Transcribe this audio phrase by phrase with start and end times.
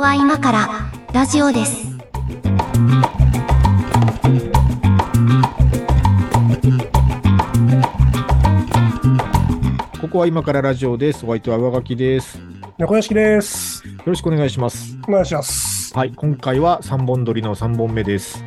[0.00, 1.86] 報は今からラジオです。
[10.00, 11.26] ここは今からラジオです。
[11.26, 12.38] お相手は上書きです。
[12.38, 12.44] よ
[12.78, 13.84] 猫屋敷です。
[14.06, 14.96] ろしくお願いします。
[15.06, 15.94] お願いします。
[15.94, 18.42] はい、今回は3本撮りの3本目です。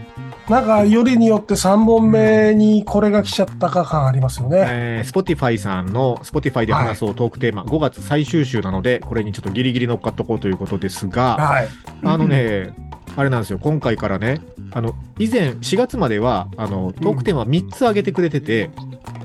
[0.49, 4.65] なんか、よりによって3本目にこれが来ちゃったか感ありますよね。
[4.67, 11.67] えー、Spotify さんの Spotify で話そうトークテーマ、5月最終週なので、これにちょっとギリギリ乗っかっとこうということですが、はい。
[12.03, 12.73] あのね、
[13.15, 18.69] あれなんですよ、今回からね、あの、以前4月までは、あの、トークテーマ3つ挙げてくれてて、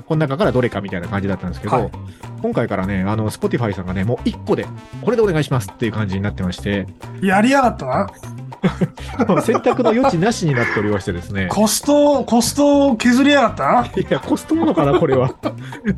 [0.07, 1.91] この中からどれかみたいな感じだったんですけど、はい
[2.41, 4.65] 今回からね、あの、Spotify さんがね、もう1個で、
[5.03, 6.87] これでお願いしますっていう感じになってまして、
[7.21, 8.07] やりやがったな。
[9.43, 11.47] 選択の余地なしになっておりましてですね。
[11.49, 13.63] コスト、コストを削りやがった？
[13.81, 15.29] ないや、コストものかな、これは。
[15.29, 15.31] い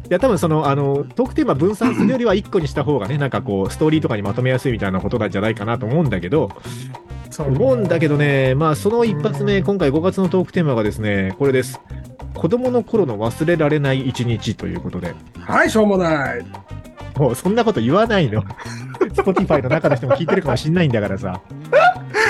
[0.09, 6.49] や、多分その、あの、トークテーマ分散するよりは1個にした方がね、なんかこう、ストーリーとかにまとめやすいみたいなことなんじゃないかなと思うんだけど、
[7.30, 11.80] そ思うんだけどね、まあ、その一発目、今回5月のトークテーマがですね、これです。
[12.36, 16.45] 子供の頃の忘れられない一日ということで、はい、しょうもない。
[17.17, 18.43] もうそんなこと言わないの。
[19.14, 21.41] Spotify の中の人も聞いてるかもしんないんだからさ。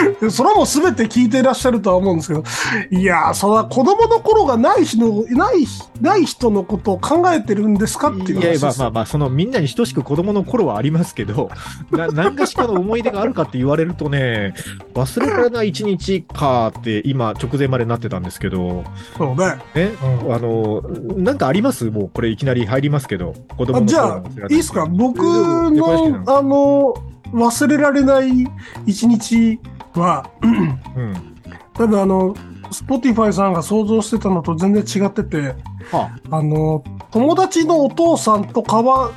[0.31, 2.43] それはもう全て聞いていらっしゃるとは思うんですけど、
[2.91, 5.65] いやー、それは子供の頃がない人の、ない、
[6.01, 8.59] ない人のことを考えてるんですかっていういや。
[8.61, 11.49] まあまあまあ、そのみんなに等しく子供の頃はありますけど、
[11.91, 14.53] な何かしかの思い出があるかって言われるとね、
[14.93, 18.83] 忘れられない一日かって今直前までなってたんですけど、
[19.17, 19.57] そうね。
[19.75, 19.91] ね、
[20.25, 20.33] うん。
[20.33, 20.81] あの、
[21.17, 21.85] なんかあります？
[21.91, 24.85] もうこれいきなり入りますけど、子供のあじゃあいいいですか？
[24.85, 26.93] 僕の、あの、
[27.33, 28.47] 忘れられない
[28.85, 29.59] 一日
[29.93, 31.37] は、うん。
[31.73, 32.35] 多分あの、
[32.71, 35.55] Spotify さんが想像してたのと全然違ってて、
[35.91, 39.11] はあの、友達のお父さんと川、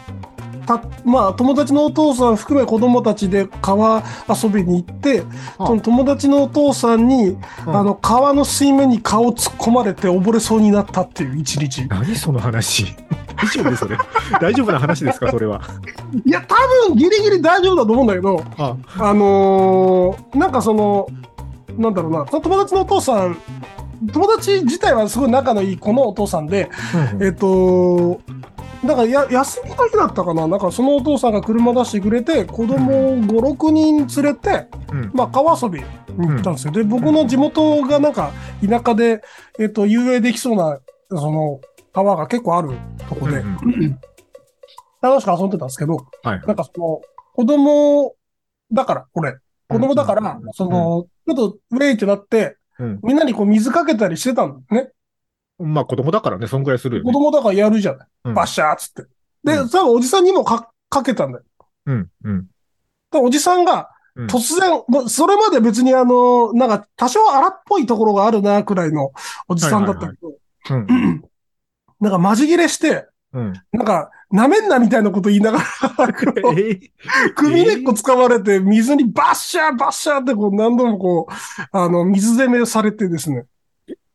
[0.67, 5.23] たまあ、友達のお父さん含め子供たちで川遊びに行って、
[5.59, 11.87] あその友達のお父さんに、うんあの、川の水面に顔突っ込まれて溺れそうになったっていう一日。
[11.89, 12.97] 何その話
[13.37, 13.97] 大丈夫それ？
[14.41, 15.31] 大丈夫な話ですか？
[15.31, 15.61] それは。
[16.25, 16.55] いや、多
[16.89, 18.77] 分ギリギリ大丈夫だと思うんだけど、あ。
[18.99, 21.07] あのーなんかその、
[21.77, 23.37] なんだろうな、その友達のお父さん、
[24.13, 26.69] 友達自体はすごい仲のいい子のお父さんで、
[27.21, 28.21] えっと、
[28.85, 35.11] なんかや休みの日だったかな、なんかそのお父さんが車出してくれて、子供を5、6人連れて、うん。
[35.15, 35.87] まあ川遊びに
[36.29, 36.73] 行ったんですよ。
[36.73, 38.31] で、僕の地元がなんか
[38.67, 39.23] 田舎で、
[39.59, 40.79] えっと、遊泳できそうな、
[41.09, 41.61] その、
[41.95, 42.71] 川が結構ある
[43.09, 43.99] とこで、うん
[45.01, 46.41] 楽しく遊んでたんですけど、はい。
[46.47, 47.03] なんかその、
[47.35, 48.15] 子供
[48.73, 49.37] だから、これ、
[49.69, 54.91] 子供だから、その、ちょっとウェイってなって、うんみんなにこう水かけたりしてたんだよね。
[55.59, 57.13] まあ子供だからね、そんぐらいするよ子ね。
[57.13, 58.09] 供だからやるじゃない。
[58.25, 59.03] うんバッシャーっつって。
[59.45, 61.45] で、うん多分おじさんにもかかけたんだよ。
[61.87, 62.47] うん、うん。
[63.13, 69.13] でおじさんがうん突然、もうそれまで別にあの、なんか多少荒っぽいところがあるな、くらいの
[69.49, 70.33] おじさんだったけど、
[70.71, 71.23] うん。
[72.05, 73.53] なんかマジ切れして、うん。
[73.73, 76.13] なんか、舐めんなみたいなこと言いながら、
[77.35, 81.33] 首根っこ掴まれて、水にバッシャーバッシャーってこう何度もこう、
[81.73, 83.47] あの、水攻めされてですね。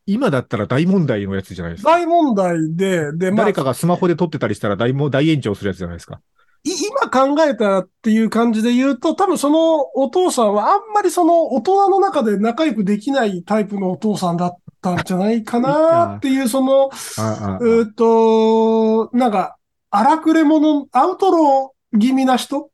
[0.06, 1.90] 今だったら大問題のやつじゃないですか。
[1.90, 6.20] 大問題で、で、まあ、誰かがスマホで撮ってたりしたら大も大炎上するやつじゃないですか。
[6.62, 19.56] い今考えたっていう感じで言うと、多分そのお父さんはあんまりその大人の中で仲良くできないタイプのお父さんだったんじゃないかなっていう、その、うーっと、なんか、
[19.90, 22.70] 荒くれ者、アウトロー気味な人？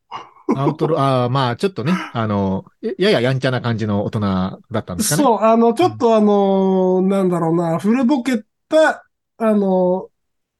[0.54, 2.64] アウトロ、ああ、まあ、ちょっとね、あの、
[2.98, 5.22] やややんちゃな感じの大人だったんですかね。
[5.22, 9.04] そう、あの、ちょっとあの、なんだろうな、古ぼけた、
[9.38, 10.08] あの、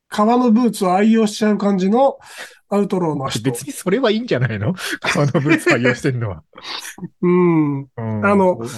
[0.08, 2.18] 革のブーツを愛用しちゃう感じの
[2.68, 3.42] アウトローの人。
[3.42, 4.74] 別にそれはいいんじゃないの？
[5.00, 6.42] 革のブーツ愛用してるのは。
[7.22, 7.80] うん。
[7.80, 8.70] うんあのうんうんね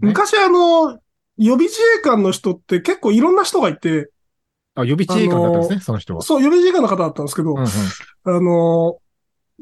[0.00, 0.98] 昔あの、
[1.36, 4.10] 予備自衛官の人って結構いろんな人がいて、
[4.74, 6.22] あ、予備自衛官だったんですね、その人は。
[6.22, 8.98] そう、予備自衛官の方だったんですけど、うんうんあの、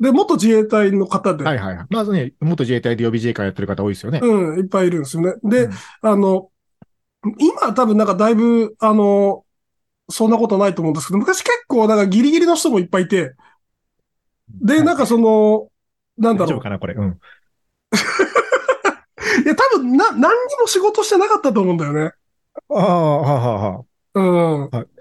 [0.01, 1.87] で、元自衛隊の方で、はいはいはい。
[1.91, 4.21] まずね、元自衛隊で予備自衛官やってる方多いですよね。
[4.23, 5.35] うん、いっぱいいるんですよね。
[5.43, 6.49] で、うんあの、
[7.39, 9.45] 今多分なんかだいぶ、あの、
[10.09, 13.35] そんなことないと思うんですけど、昔結構なんかギリギリの人もいっぱいいて、
[14.49, 15.69] で、なんかその、
[16.19, 16.49] なんだろう。
[16.49, 16.95] 大丈夫かな、これ。
[16.95, 17.19] うん。
[19.45, 20.29] いや、多分な、何に
[20.61, 22.13] も仕事してなかったと思うんだよね。
[22.71, 23.85] ああ、はあはあは
[24.15, 24.23] う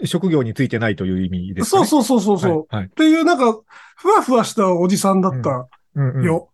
[0.04, 0.08] ん。
[0.08, 1.86] 職業についてないという意味ですかね。
[1.86, 2.76] そうそうそうそうそう。
[2.76, 2.84] はい。
[2.84, 3.60] はいっていう、なんか、
[3.98, 6.26] ふわふわしたおじさんだったうんうん。
[6.26, 6.50] よ。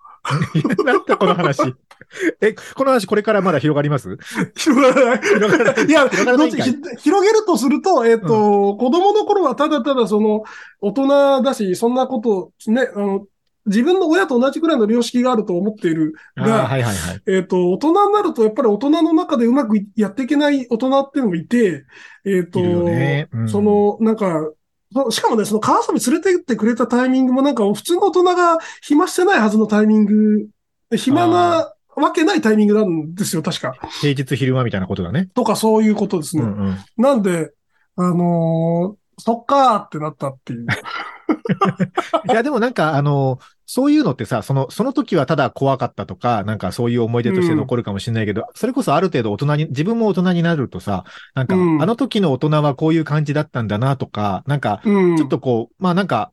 [0.55, 1.61] いや なんだこの話。
[2.41, 4.17] え、この話これからまだ広がります？
[4.55, 5.19] 広がらない。
[5.21, 5.85] 広がらない。
[5.85, 10.43] いや、広げるとすると、えっ、と、子供の頃はただただその、
[10.81, 13.25] 大人だし、そんなこと、ね、あの、
[13.67, 17.21] 自分の親と同じくらいの良識があると思っているが、はいはいはい。
[17.27, 21.85] えっ、と、大人になると、やっぱり大人の中でうまくやっていけない大人っていうのもいて、
[22.25, 24.49] えっ、と、いるよねうんその、なんか、
[24.93, 30.47] そしかもね、その川遊び連れて行ってくれたタイミングもなんか、普通の大人が暇してないはずのタイミング、
[30.95, 33.73] 暇なわけないタイミングなんですよ、確か。
[34.01, 35.29] 平日昼間みたいなことだね。
[35.33, 36.43] とか、そういうことですね。
[36.43, 36.77] うんうん。
[36.97, 37.51] なんで、
[37.97, 40.67] あのーそっかーってなったっていう。
[42.29, 51.03] いや、でもなんか、あの、そういうのってさ、その、その時はただ怖かったとか、なんかそういう思い出として残るかもしれないけど、それこそある程度大人に、自分も大人になるとさ、
[51.35, 55.17] なんか、うんあの時の大人はこういう感じだったんだなとか、なんか、うん。
[55.17, 56.31] ちょっとこう、まあなんか、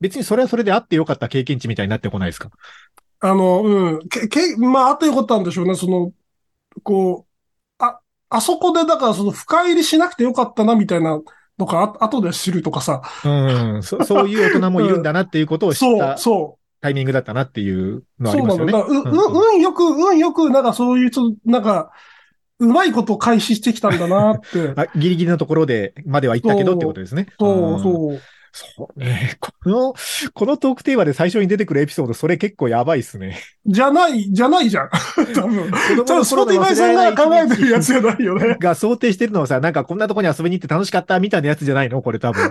[0.00, 2.50] 別にそれはそれであってよかった経験値みたいになってこないですか？
[3.20, 4.08] あの、うん。
[4.08, 5.74] け、け、まあ、あってよかったんでしょうね。
[5.74, 6.12] その、
[6.82, 7.98] こう、あ、
[8.28, 11.22] あそこで、だからその深入りしなくてよかったな、みたいな
[11.58, 13.00] のか、あ後で知るとかさ。
[13.24, 18.22] うん、そ そういう大人もいるんだなっていうことを知っそう、たそタイミングだったなっていうう。
[18.22, 18.58] のはあそうなんだ。
[18.58, 18.72] りますよね。
[18.72, 21.90] だからう、う、運よく、運よく、なんかそういう、ちょっと、なんか、
[22.58, 24.72] うまいこと開始してきたんだなって。
[24.76, 27.26] あギリギリのところで、までは行ったけどってことですね。
[27.40, 28.20] そう、んそう。
[28.56, 29.36] そうね。
[29.40, 29.94] この、
[30.32, 33.40] このトークテーマで最初に出てくるエピソード、それ結構やばいっすね。
[33.66, 34.90] じゃない、じゃないじゃん。
[35.34, 35.70] 多分。
[35.72, 38.56] 子多分、スポティファイさんが考えてるやつじゃないよね。
[38.60, 42.00] が想定してるのはさ、なんかこんなとこに遊びに行って楽しかったみたいなやつじゃないの？
[42.02, 42.48] これ多分。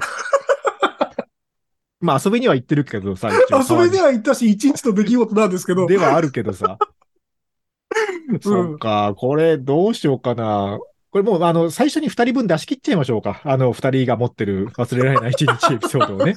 [2.03, 5.87] まあ遊びには行ってるけどさ、遊びでは行ったし、一日の出来事なんですけど。
[5.87, 6.77] ではあるけどさ。
[8.41, 10.79] そっか、これどうしようかな。
[11.11, 13.41] これもう、あの、最初に二人分出し切っちゃいましょうか。
[13.45, 16.35] あの、二人が持ってる忘れられない一日エピソードをね。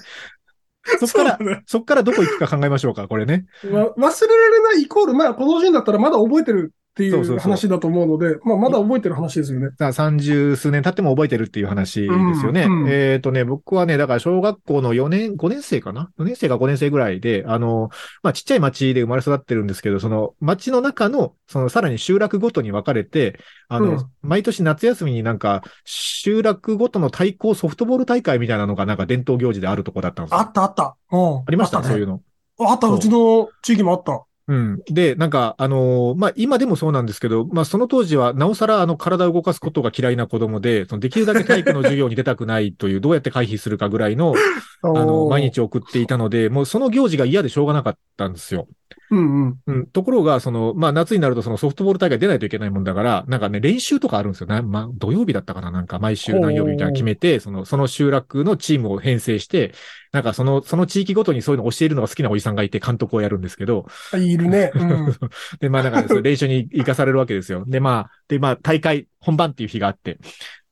[1.01, 3.47] そっから、そねそっからどこ行くか考えましょうか、これね。
[3.65, 9.69] ま忘れられないイコール、まあ、このシーンだったらまだ覚えてるっていそう話だと思うので、まあ、まだ覚えてる話ですよね。
[9.79, 12.63] さあ、三十数年経っても覚えてるっていう話ですよね。
[12.63, 17.91] うんうんえっ、とね、僕はね、だから小学校の4年、5年生かな ?4 年生か5年生ぐらいで、あの、
[18.23, 23.39] まあ、ちっちゃい町で生まれ育ってるんですけど、その町の中の、そのさらに集落ごとに分かれて、
[23.69, 30.39] あの、うん毎年夏休みになんか、集落ごとの対抗ソフトボール大会みたいなのがなんか伝統行事であるとこだったんですよ。
[30.41, 30.97] あったあった。
[31.13, 31.37] うん。
[31.39, 32.23] ありましたあねそういうの。
[32.59, 34.26] あった、うちの地域もあった。
[34.49, 34.79] うん。
[34.87, 44.35] で、なんか、あのーまあ、今でもそうなんですけど、まあ、その当時は、なおさら、あの、体を動かすことが嫌いな子供で、そのできるだけ体育の授業に出たくないという、どうやって回避するかぐらいの、
[44.83, 48.69] あの、毎日送っていたので、もうその行事が嫌でしょうがなかったんですよ。
[49.11, 49.61] うんうん。
[49.67, 49.87] うん。
[49.87, 54.47] ところが、その、まあ、夏になるとそのソフトボール大会出ないといけないもんだから、なんかね、練習とかあるんですよ。
[54.47, 59.73] な、まあ、土曜日だったかななんか、毎週何曜日みたいなの決めて、その、その集落のチームを編成して、
[60.17, 63.85] なんかその、その地域ごとにそういうのを教えるのが好きなおじさんがいて監督をやるんですけど、
[64.15, 64.71] あいるね。
[64.75, 65.15] うん。
[65.61, 67.65] で、まあ、なんか、そう 練習に行かされるわけですよ。
[67.67, 70.19] で、まあ、で、まあ、大会、本番っていう日があって。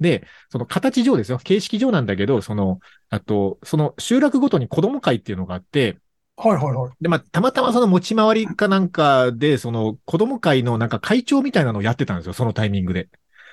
[0.00, 1.36] で、その形上ですよ。
[1.36, 2.78] 形式上なんだけど、その、
[3.10, 5.98] あと、その集落ごとに子供会っていうのがあって、
[6.36, 6.92] はいはいはい。
[7.02, 12.32] で、まあ、たまたまその持ち回りかなんかで、その子供会のなんか会長みたいなのをやってたんですよ。
[12.32, 13.08] そのタイミングで。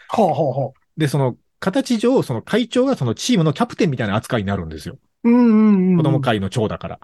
[0.07, 0.71] はあはあはあ。
[0.97, 4.97] で、その、形上、その会長がそのチームのキャプテンみたいな扱いになるんですよ。
[5.23, 5.97] うんうんうん。
[5.97, 6.99] 子供会の長だから。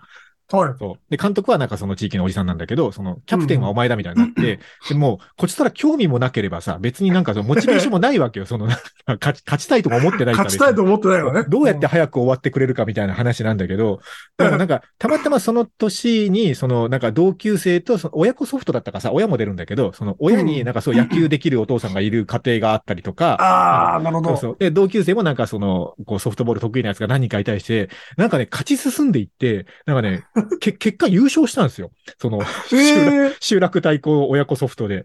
[0.50, 0.76] はい。
[0.80, 1.00] そう。
[1.10, 8.46] で、監督はなんかその地域のおじさんなんだけど、その、キャプテンはお前だみたいになって、でもう、こっちとら興味もなければさ、別になんかそのモチベーションもないわけよ。
[8.46, 10.46] その、勝ち、勝ちたいとか思ってないから。
[10.46, 11.44] 勝ちたいと思ってないよね。
[11.50, 14.00] どうやって早く終わってくれるかみたいな話なんだけど、
[14.38, 24.30] だからなんか、たまたまその年に、その、なんか同級生と、その親子ソフトだったかさ、親も出るんだけど、その親になんかそう野球できるお父さんがいる家庭があったりとか、ああ、なるほど。
[24.30, 24.58] そうそう。
[24.60, 30.24] で、同級生もなんかその、こうソフトボール得意なやつが何人かいたりして、なんかね、勝ち進んでいって、なんかね、
[30.60, 31.92] け、結果優勝したんですよ。
[32.20, 32.76] その、 集
[33.06, 35.02] 落ええ集落対抗親子ソフトで。
[35.02, 35.04] っ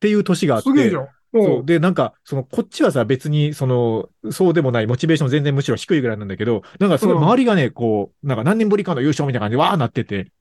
[0.00, 0.70] ていう年があって。
[0.70, 1.08] すげえじゃん。
[1.32, 1.64] そう。
[1.64, 10.32] で、なんか、その、こっちはさ、別に、その、そうでもない、モチベーション全然むしろ低いぐらいなんだけど、なんかすごいうん周りがね、こう、なんか何年ぶりかの優勝みたいな感じでわーなってて。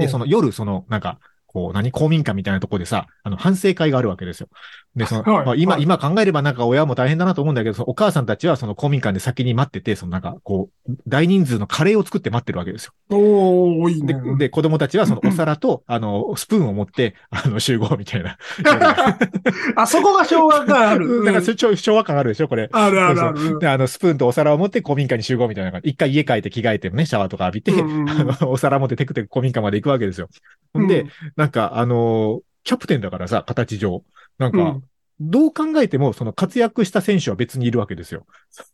[0.00, 1.18] で、その夜、その、なんか、
[1.54, 4.48] こう、何、公民館みたいなところでさ、あの、反省会があるわけですよ。
[4.96, 12.92] で、その、はいまあ、今、はい今考えればなんか親も大変だなと思うんだけど、そのお母さんたちはその公民館で先に待ってて、そのなんか、こう、大人数のカレーを作って待ってるわけですよ。
[13.10, 18.36] おー、いいでね。、で、子供たちはそのお皿と、あの、スプーンを持って、あの、集合みたいな。
[19.76, 21.24] あそこが昭和感ある。
[21.24, 22.68] だから、昭和感あるでしょ、これ。
[22.72, 23.58] あるあるあそうる。
[23.60, 25.90] で、あの、スプーンとお皿を持って古民家に集合みたいな感じ。
[25.90, 30.28] 一回家帰って着替えてね、シャワーとか浴びて、うんうんうん あの、お皿持ってテクテク古民家まで行くわけですよ。
[30.72, 31.06] ほんで、
[31.44, 34.02] なんか、あの、キャプテンだからさ、形上。
[34.38, 34.80] なんか、
[35.20, 38.26] どう考えても、その活躍した選手は別にいるわけですよ。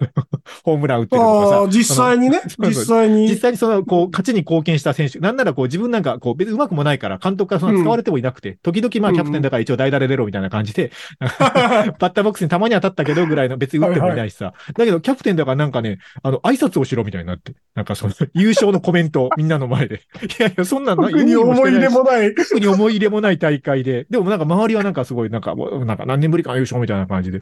[0.65, 1.69] ホームラン打ってるとかさ。
[1.71, 2.41] 実際にね。
[2.59, 3.29] 実際に。
[3.29, 14.55] 実際にその、こう、勝ちに貢献した選手、なんならこう、自分なんか、こう、別に上手くもないから、監督からその使われてもいなくて、時々まあ、キャプテンだから一応代打で出ろみたいな感じで、 バッターボックスにたまには立ったけど、ぐらいの別に打ってもいないしさ。
[14.77, 19.97] だけど、キャプテンだからなんかね、あの、挨拶をしろみたいになって、なんかその、優勝のコメント、みんなの前で。
[20.23, 22.35] いやいや、そんなんな特に思い入れもない。
[22.35, 27.41] 特に思い入れもない大会で、でもなんか周りはなんかすごい、なんかもう、なんか何年ぶりかの優勝みたいな感じで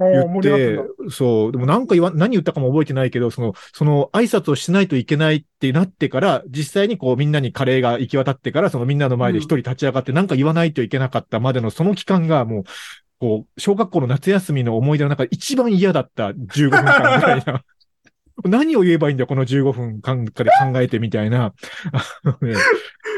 [0.00, 0.78] 言って
[1.10, 12.64] そう、でもなんか言わ、何言ったかも覚えてないけど、その、その挨拶をしないといけないってなってから、実際にこうみんなにカレーが行き渡ってから、そのみんなの前で一人立ち上がってなんか言わないといけなかったまでのその期間がもう、
[13.20, 17.62] こう、小学校の夏休みの思い出の中で一番嫌だった15分間ぐらいな。
[18.44, 21.52] 何を言えばいいんだ、この15分間で考えてみたいな。
[21.92, 22.56] あのね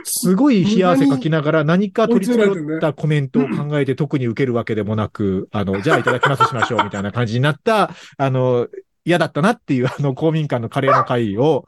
[0.04, 8.68] すごい冷や汗かきながら何か取り繕ったコメントを考えて特に受けるわけでもなく、あの、じゃあいただきますしましょうみたいな感じになった、あの、
[9.04, 11.66] 嫌だったなっていう、あの、公民館のカレーの会を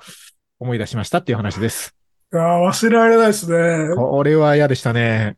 [0.58, 1.94] 思い出しましたっていう話です。
[2.32, 3.94] いやー忘れられないですね。
[3.94, 5.36] これは嫌でしたね。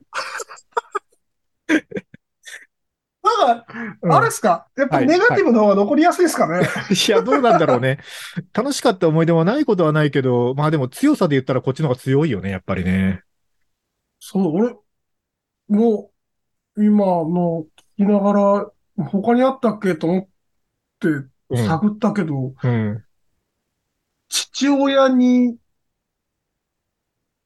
[3.27, 3.67] なんか、
[4.03, 4.69] うんあれですか？
[4.77, 7.99] やっぱはいネガティブの方が残りやすいですかね、いや、どうなんだろうね。
[8.53, 13.23] 楽しかった思い出はないことはないけど、まあでも強さで言ったらこっちの方が強いよね、やっぱりね。
[14.21, 14.75] そう、俺、
[15.69, 16.11] も
[16.77, 17.67] う、今の
[17.99, 18.71] 聞きながら、
[19.07, 20.23] 他にあったっけと思っ
[21.01, 21.09] て
[21.49, 21.67] うん。
[21.67, 23.05] 探ったけど、うん。
[24.29, 25.57] 父親に、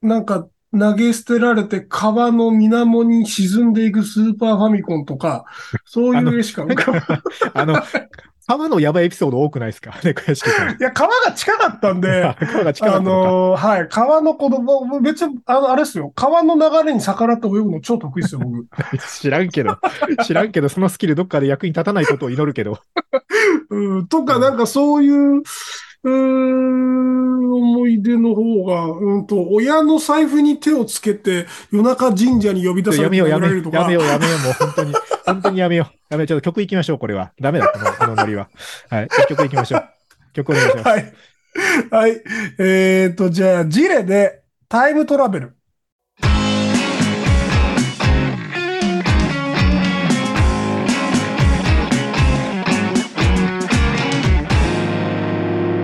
[0.03, 5.45] なんか投げ捨てられて川の水面に沈んでいくスーパーファミコンとか、
[5.85, 7.23] そういう絵しか浮かばない。
[7.55, 7.83] あの、
[8.47, 9.91] 川のやばいエピソード多くないですか？
[10.03, 13.11] いや、川が近かったんで、 川が近かったあのか。
[13.31, 18.67] のーはい、川の子供、別に、あの、あれですよ、川の流れに逆らって泳ぐの超得意ですよ、僕。
[19.21, 19.77] 知らんけど、
[20.25, 22.79] 知らんけど、そのスキルどっかで役に立たないことを祈るけど。
[23.71, 25.43] うん、とか、なんかそういう、
[26.03, 34.95] うーん、思い出の方が、うんと、親の財布に手をつけて、夜中神社に呼び出されてやめよう、やめよう、やめよう、やめよう、もう本当に、
[35.27, 35.95] 本当にやめよう。
[36.11, 37.33] やめよう、ちょっと曲行きましょう、これは。
[37.41, 38.49] ダメだ、この、このノリは。
[38.89, 39.85] はい、曲行きましょう。
[40.33, 40.89] 曲お願いします。
[40.89, 41.13] はい。
[41.91, 42.23] はい。
[42.59, 45.60] えっ、と、じゃあ、ジレでタイムトラベル。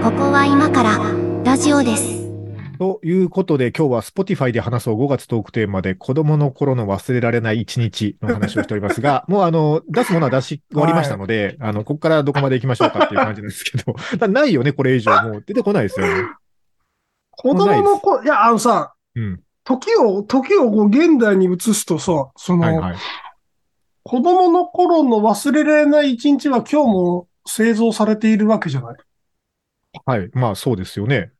[0.06, 1.00] ここは今から
[1.42, 2.30] ラジオです。
[2.78, 15.10] ということで、今日は Spotify で話そう5月トークテーマで子供の頃の忘れられない一日の話をしておりますが、 もうあの、出すものは出し終わりましたので、あの、ここからどこまで行きましょうかっていう感じですけど、だ ないよね、これ以上。
[15.24, 16.12] もう出てこないですよね。
[17.32, 19.40] 子供の子、いや、あのさ、うん。
[19.64, 22.96] 時を、時をこう現代に移すとさ、その、はいはい。
[24.04, 28.96] 子供の頃の忘れられない一日は今日も製造されているわけじゃない。
[30.04, 30.30] はい。
[30.34, 31.32] まあそうですよね。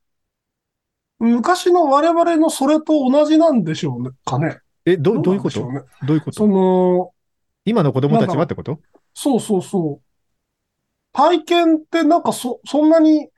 [1.18, 4.58] 昔の我々のそれと同じなんでしょうね、かね。
[4.84, 5.60] え、ど、どういうこと？
[6.04, 6.46] どういうこと？
[6.46, 7.12] の、
[7.64, 8.80] 今の子供たちはってこと？
[9.14, 10.02] そうそうそう。
[11.12, 13.30] 体験ってなんかそ、そんなに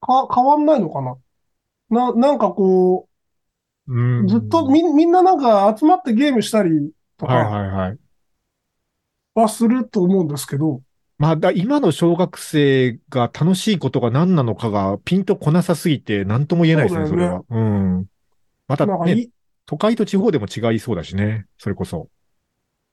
[0.00, 1.16] か変わんないのかな？
[1.90, 3.08] な、なんかこ
[3.88, 7.98] うんう、ずっとみ、みんななんか集まってゲームしたりとはいかはいはい。
[9.34, 10.80] はすると思うんですけど、
[11.22, 17.62] まあ、だ今の小学生が楽しいことが何なのかがピンとこなさすぎて何とも言えないですね、そそうだよれは。
[17.62, 17.64] う
[18.00, 18.06] ん。
[18.66, 19.28] またね、
[19.64, 22.08] 都会と地方でも違いそうだしね、それこそ。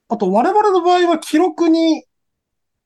[0.08, 2.04] あと我々の場合は記録に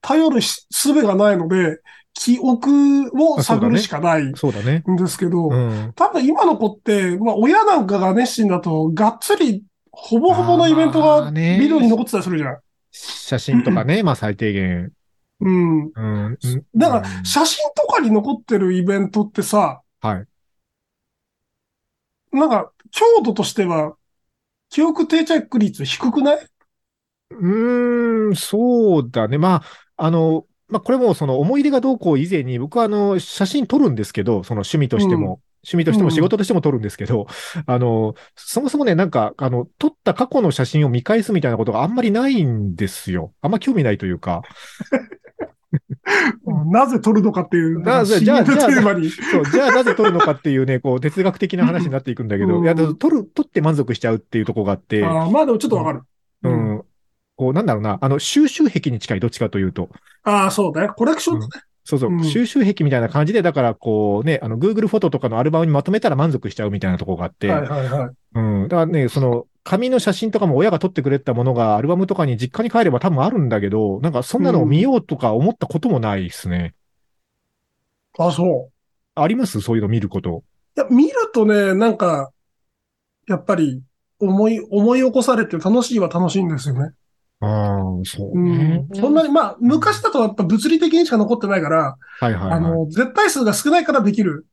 [0.01, 1.79] 頼るし術がないので、
[2.15, 4.83] 記憶を探るしかないんそうだね。
[4.87, 5.93] ですけど、うん。
[5.95, 12.59] 多分今の子って、まあ親なんかが熱心だと、がっつり、ほぼほぼのイベントあがビデオに残ってたりするじゃん。
[12.93, 14.91] 写真とかね、まあ最低限。
[15.41, 15.83] うん。
[15.95, 16.39] うん。
[16.75, 20.27] だかうんら、写真とかに残ってるイベントってさ、はい。
[22.33, 23.97] なんか、強度としては、
[24.71, 26.49] 記憶定着率低くない？
[27.31, 29.39] うーん、そうだね。
[29.39, 29.63] まあ、
[29.97, 37.27] あの、まあ、これもその思い出がどうこう以前に、僕はあの、写真撮るんですけど、その趣味としても、うん趣味としてもうん仕事としても撮るんですけど、
[37.65, 43.33] あの、そもそもね、なんか、あの、撮った過去の写真を見返すみたいなことがあんまりないんですよ。
[43.41, 44.43] あんま興味ないというか。
[46.67, 56.03] なぜ撮るのかっていう、なぜじゃあじゃあじゃあなぜ撮るのかっていうね、 こう、哲学的な話になっていくんだけど、うんいや、撮る、撮って満足しちゃうっていうところがあって、あーまあでもちょっとわかる。
[56.43, 56.83] ううんん。
[57.37, 59.89] こう、なんだろうな、あの、収集癖に近い、どっちかというと。
[60.25, 60.89] ああ、そうだね。
[60.89, 61.53] コレクションだね。
[61.85, 68.11] そうそう、うん収集癖みたいな感じで、だからこうね、あの、Google フォトとかのアルバムにまとめたら満足しちゃうみたいなところがあって、はいはいはい。
[68.35, 68.69] うん。
[68.69, 76.75] だからね、その、紙の写真とかも親が撮ってくれたものがアルバムとかに実家に帰れば多分あるんだけど、なんかそんなのを見ようとか思ったこともないですね。
[78.19, 78.73] あ、そう。
[79.15, 79.61] あります？
[79.61, 80.45] そういうの見ること。
[80.77, 82.31] いや、見るとね、なんか、
[83.27, 83.83] やっぱり、
[84.21, 86.93] 思い、思い起こされて楽しいは楽しいんですよね。
[87.41, 88.95] ああ、そううねん。。
[88.95, 92.53] そんなに、まあ、昔だとやっぱ物理的にしか残ってないから、はいはい、はい。
[92.53, 94.47] あの、絶対数が少ないからできる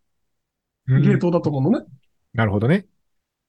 [0.87, 1.85] うんゲートだと思うのね。
[2.33, 2.87] なるほどね。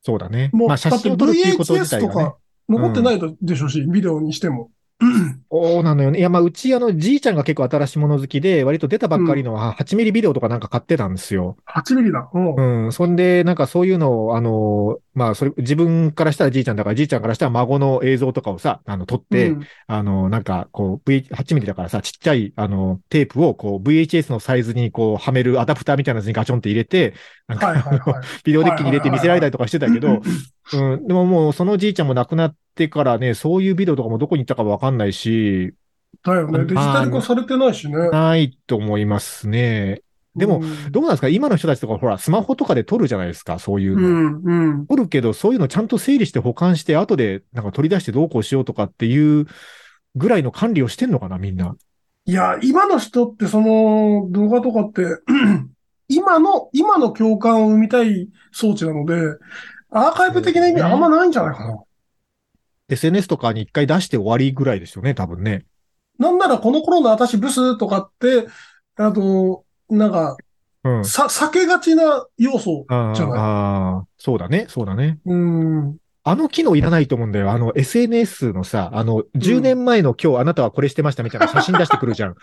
[0.03, 0.51] そうだね。
[0.53, 2.37] もう、まあ写真を撮るっていうこと自 VHS と体がねか。
[2.69, 4.71] 残ってないでしょうし、ビデオにしても。
[5.51, 6.19] そうなのよね。
[6.19, 11.57] いや、まあ、うち、あの、じいちゃんが結構新しいもの好きで、割と出たばっかりの8ミリビデオとかなんか買ってたんですよ。
[11.67, 12.31] 8ミリだ。
[12.33, 12.85] うん。
[12.85, 12.93] うん。
[12.93, 27.15] そんで、なんかそういうのを、あの、まあ、それ、自分からしたらじいちゃんだから、じいちゃんからしたら孫の映像とかをさ、あの、撮って、うんあの、なんか、こう、V、8ミリだからさ、ちっちゃい、あの、テープを、こう、VHS のサイズに、こう、はめるアダプターみたいなやつにガチョンって入れて、
[27.47, 28.25] なんか、はいはいはい。
[28.45, 30.23] ビデオデッキに入れて見せられたりとかしてたけど、
[30.73, 35.75] うん、でももう、そのじいちゃんも亡くなってからね、そういうビデオとかもどこに行ったかわかんないし、
[36.25, 36.59] だよね。
[36.61, 38.11] デジタル化されてないしね。
[38.11, 40.03] ないと思いますね。
[40.35, 41.29] でもうん、どうなんですか？
[41.29, 44.09] 今の人たちとか、ほら、スマホとかで撮るじゃないですか、そういううの。
[44.09, 44.87] ん、うん。
[44.87, 49.47] 撮るけど、そういうのちゃんと整理して保管して、後でなんか取り出してどうこうしようとかっていう
[50.15, 51.77] ぐらいの管理をしてんのかな、みんな。
[52.25, 55.05] いや、今の人ってその動画とかって、
[56.09, 59.15] 今の、今の共感を生みたい装置なので、
[59.91, 61.83] アーカイブ的な意味はあんまないんじゃないかな。
[62.93, 65.65] SNS とかに一回出して終わりぐらいですよね、多分ね。
[66.19, 68.47] なんならこの頃の私ブスとかって、
[68.97, 70.37] あと、なんか、
[70.85, 71.05] うん。
[71.05, 73.39] さ、避けがちな要素あじゃない？
[73.39, 75.19] あー、そうだね、そうだね。
[75.25, 75.97] うん。
[76.25, 77.51] あの機能いらないと思うんだよ。
[77.51, 82.35] あの SNS のさ、あの、10年前の今日あなたはこれしてましたみたいな写真出してくるじゃん。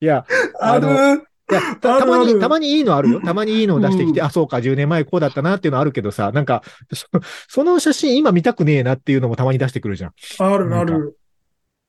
[0.00, 0.24] いや、
[0.60, 1.20] ある、い
[1.54, 3.20] や、たたまに、たまにいいのあるよ。
[3.20, 7.06] たまにいいのを出してきて、うんあ、そうか、10年前こうだったなっていうのあるけどさ、なんか、そ
[7.48, 10.12] その写真今見たくねえなっていうのもたまに出してくるじゃん。
[10.38, 11.18] ある、ある。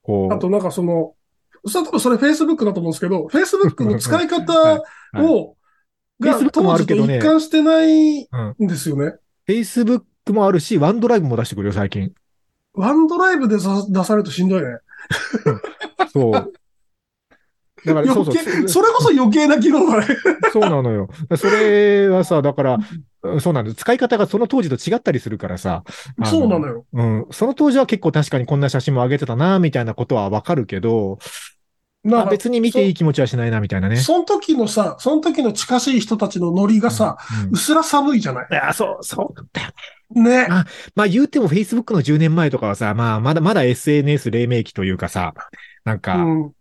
[0.02, 0.34] こう。
[0.34, 1.14] あとなんかその、
[1.66, 4.82] それ多分それ Facebook だと思うんですけど、Facebook の使い方
[5.22, 5.56] を、
[6.20, 9.14] が当時と一貫してないうんんですよね。
[9.48, 12.12] Facebook もあるし、ワンドライブも出してくるよ、最近。
[12.74, 14.68] ワンドライブでさ出されるとしんどいね。
[16.12, 16.52] そう。
[17.84, 20.16] だから、そう余そう計、それこそ余計な機能だね。
[20.52, 21.08] そうなのよ。
[21.36, 22.78] それはさ、だから、
[23.40, 23.76] そうなんです。
[23.76, 25.84] 使い方がその当時と違ったりするからさ。
[26.20, 26.84] あそうなのよ。
[26.92, 27.26] うん。
[27.30, 31.18] その当時は結構確かにこんな写真も上げてたな、みたいなことはわかるけど、
[32.04, 33.96] なんかあ別に見ていい気持ちはしないな、みたいなね。
[33.96, 38.46] その時のさ、その時の近しい人たちのノリがさ、うんうすら寒いじゃない？
[38.50, 39.68] いや、そう、そうだよ。
[40.10, 40.48] ね。
[40.50, 40.64] あ
[40.96, 45.32] まあ言うても Facebook の10年前とかはさ、まあまだまだ SNS 黎明期というかさ、
[45.84, 46.52] なんうか、ん。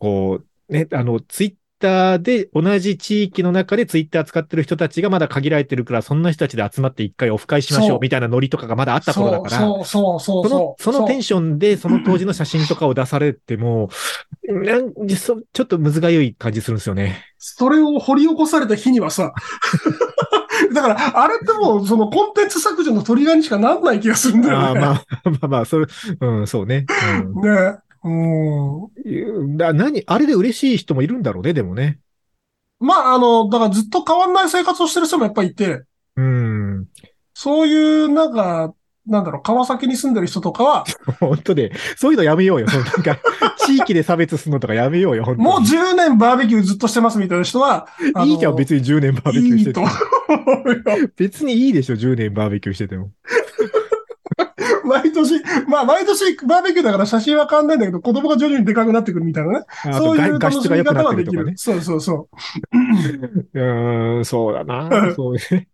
[0.00, 13.88] こう、ね、あの、ツイッターで同じ地域の中でツイッター使ってる人たちがまだ限られてるから、そんな人たちで集まって一回オフ会しましょうみたいなノリとかがまだあった頃だから、そうそうそうそのテンションでその当時の写真とかを出されても、
[14.46, 17.24] なんそちょっとむずがゆい感じするんですよね。
[17.38, 19.32] それを掘り起こされた日にはさ、
[20.74, 24.66] だから、あれってもう、そのコンテンツ削除のトリガーにしかなんない気がするんだよね。
[24.66, 25.86] あーまあ、まあまあ、それ、
[26.20, 26.84] うん、そうね。
[27.24, 27.78] うんね。
[28.02, 28.10] う
[29.44, 29.56] ん。
[29.56, 31.98] だ何、あれで嬉しい人もいるんだろうね、でもね。
[32.78, 35.82] まあ、あの、だからずっと変わんない生活をしてる人もやっぱりいて、
[36.16, 36.86] うん。
[37.34, 38.74] そういう、なんか、
[39.06, 40.84] なんだろう、川崎に住んでる人とかは、
[41.20, 42.68] 本当で、そういうのやめようよ。
[42.68, 43.18] そのなんか、
[43.66, 47.88] 地域で差別するのとかやめようよ、もう10年バーベキューずっとしてますみたいな人は、
[48.24, 51.12] いいじゃん、別に10年バーベキューしてていいと。
[51.16, 53.10] 別にいいでしょ、10年バーベキューしてても。
[54.90, 59.64] 毎年、まあ毎年バーベキューだから写真は変わんないんだけど、子供が徐々にでかくなってくるみたいなね。
[59.86, 61.52] あそういうと画画質が良くなってるとかね。
[61.56, 62.78] そうそうそう。
[63.54, 65.14] うーん、そうだな。
[65.14, 65.69] そうね。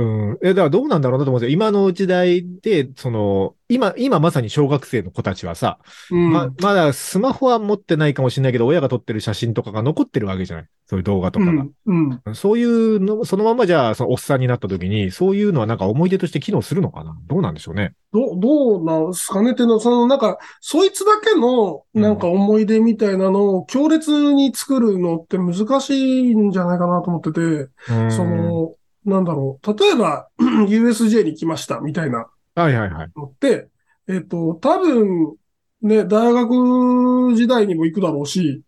[0.00, 0.38] うん。
[0.42, 1.54] え、だからどうなんだろうなと思うんですよ。
[1.54, 5.78] 今の時代で、その、今、今まさに小学生の子たちはさ、
[6.10, 6.32] うん。
[6.32, 10.66] ま、まだスマホは持ってないかもしれないけど、親が撮ってる写真とかが残ってるわけじゃない？
[10.86, 11.52] そういう動画とかが。
[11.52, 11.54] う
[11.94, 12.20] ん。
[12.26, 12.34] うん。
[12.34, 17.16] そういうの、そのままじゃあ、そのおっさんになった時に、そういうのはなんか思い出として機能するのかな？
[17.28, 17.92] どうなんでしょうね。
[18.12, 29.78] どう、どうなんすかねっていうのは、そのなんか、そいつだけの、なんか思い出みたいなのを強烈に作るのって難しいんじゃないかなと思ってて、うんそ、の、なんだろう。
[29.78, 30.28] 例えば、
[30.68, 33.10] USJ に来ましたみたいなはいはいはい。
[33.16, 33.68] のって、
[34.08, 35.36] えっと、多分、
[35.82, 38.62] ね、大学時代にも行くだろうし、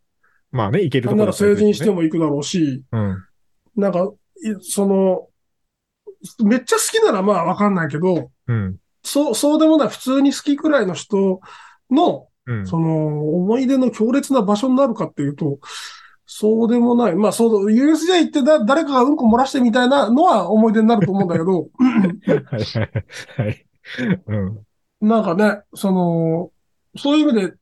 [0.51, 1.97] まあね、いけるなんならところだったら成人しても。
[1.97, 3.25] も行くだろうし、うん。
[3.77, 4.13] なんか、
[4.45, 5.29] いその、
[6.45, 8.77] めっちゃ好きならまあわかんないけど、うん。
[9.03, 11.41] そう、そうでもない普通に好きくらいの人
[11.91, 12.67] の、うん。
[12.67, 15.59] その、思い出の強烈な場所になるかっていうと、
[16.35, 17.15] そうでもない。
[17.15, 21.69] まあ、そう、USJ 行ってだ誰かがうんこ漏らしてみたいなのは思い出になると思うんだけど、
[22.47, 22.65] はい。
[22.65, 22.87] はい。
[23.37, 23.67] はい。
[24.29, 25.07] うん。
[25.07, 26.51] なんかね、その、
[26.97, 27.21] そうい。
[27.25, 27.53] う意味で、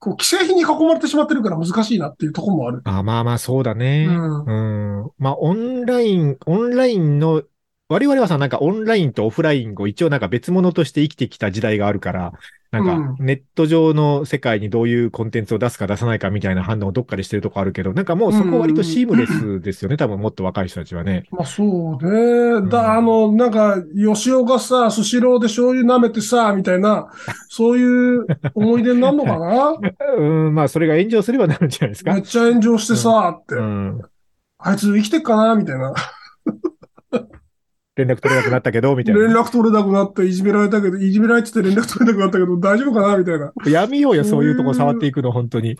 [0.00, 1.98] こう、既製品に囲まれてしまってるから難しい。
[2.00, 2.28] なってい。
[2.28, 2.82] うところもある。
[2.84, 4.06] あまあまあ、そうだね。
[4.08, 5.10] うんうん。
[5.18, 7.44] まあ、オンライン、オンラインの、
[7.88, 12.32] 我々はさ、なんかオンラインとオフラインを一応なんか別物として生きてきた時代があるから、
[12.72, 21.26] なんかネット上の世界にどういうコンテンツを出すか出さないかみたいな判断をどっかでしてるとこあるけど、なんかもうそこ割とシームレスですよね、多分もっと若い人たちはね。
[21.30, 21.62] まあそ
[22.02, 22.68] うね。
[22.68, 27.08] だ、あの、なんか、吉尾がさ、スシローで醤油舐めてさ、みたいな、
[27.48, 29.78] そういう思い出になるのかな？
[30.18, 32.14] うん、まあそれが炎上すればなるんじゃないですか。
[32.14, 33.54] めっちゃ炎上してさ、って。
[33.54, 34.00] うん。
[34.58, 35.54] あいつ生きてっかな？
[35.54, 35.94] みたいな。
[37.96, 39.22] 連絡取れなくなったけど、みたいな。
[39.22, 43.16] 連絡取れなくなって、いじめられたけど、いじめられてて連絡取れなくなったけど、大丈夫かな？
[43.16, 43.52] みたいな。
[43.66, 45.76] やめようよ、そういうとこ触っていくの、本当に。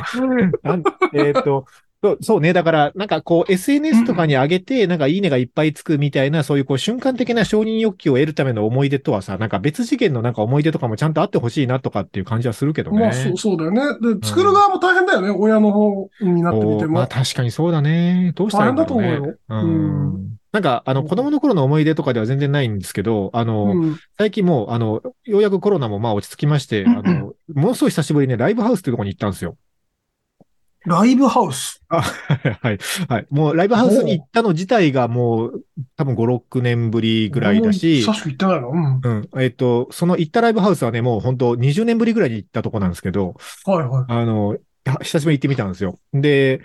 [0.62, 1.66] なんえっ、と、
[2.03, 2.53] そうそうね。
[2.53, 13.01] だから、なんかこう、SNS とかに上げて、なんかいいねがいっぱいつくみたいな、そういうこう、瞬間的な承認欲求を得るための思い出とはさ、なんか別次元のなんか思い出とかもちゃんとあってほしいなとかっていう感じはするけどね。
[13.01, 13.81] まあ、そう、そうだよね。
[14.01, 15.31] で、作る側も大変だよね。
[15.31, 16.93] 親の方になってみても。
[16.93, 18.33] おまあ確かにそうだね。
[18.35, 19.09] どうしたらいいんだろうね。
[19.09, 23.99] 大変だと思うようんうなんか、あの、子供の頃の思い出とかでは全然ないんですけど、あの、うん。
[24.17, 29.57] 最近もう、あの、ようやくコロナもまあ落ち着きまして、あの、ものすごい久しぶりにね、ライブハウスっていうところに行ったんですよ。
[30.87, 31.83] ライブハウス。
[31.88, 32.79] あ、はい、はい。
[33.09, 33.27] はい。
[33.31, 35.64] もうライブハウスに行ったの自体がもう、
[35.96, 38.70] 多分5、6年ぶりぐらいだし久、しく行ってないの？
[38.70, 39.01] うん。
[39.03, 39.42] うん。
[39.42, 44.05] えっ、と、その行ったライブハウスはね、もう本当20年ぶりぐらいに行ったとこなんですけど、はいはい。
[44.09, 45.99] あの、は久しぶりに行ってみたんですよ。
[46.12, 46.61] で、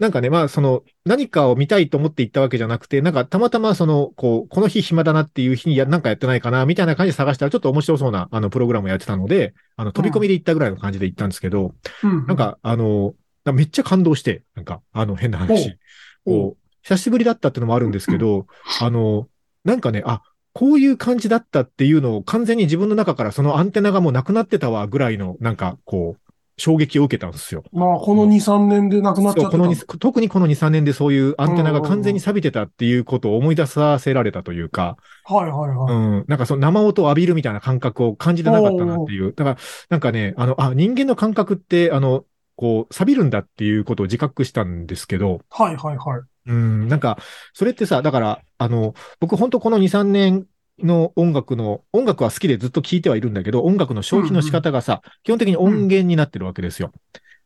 [0.00, 12.26] なんかね、まあ、その、何かを見たいと思って行ったわけじゃなくて、なんか、たまたま、その、こう、この日暇だなっていう日にや、なんかやってないかな、みたいな感じで探したら、ちょっと面白そうな、あの、プログラムをやってたので、あの、飛び込みで行ったぐらいの感じで行ったんですけど、うん。
[12.26, 13.14] なん、か、あの、
[13.52, 15.76] めっちゃ感動して、なんか、あの、変な話。
[16.24, 18.46] こう、久しぶりだったってのもあるんですけど、
[18.80, 19.28] あの、
[19.64, 26.24] なんかね、あ、こういう感じだったっていうのを完全に自分の中からそのアンテナがもうなくなってたわ、ぐらいの、なんか、こう、
[26.56, 27.64] 衝撃を受けたんですよ。
[27.72, 29.50] まあ、この2、3年で亡くなっちゃってた。
[29.50, 35.94] このに特にこの2、3年でそういうアンテナが完全に錆びてたっていうことを思い出させられたというか、はいはいはい。
[35.94, 39.32] うん、なんかその生音を浴びるみたいな感覚を感じてなかったなっていう。
[39.32, 39.56] だから、
[39.88, 42.24] なんかね、あの、あ、人間の感覚って、あの、
[42.56, 46.22] こう、錆びるんだっていうことを自覚したんですけど、はいはいはい。
[46.46, 47.18] うん、なんか、
[47.52, 50.46] それってさ、だから、あの、僕本当この2、3年
[50.78, 56.92] の音楽の、音楽は好きでずっと聴いてはいるんだけど、音楽の消費の仕方がさ、基本的に音源になってるわけですよ。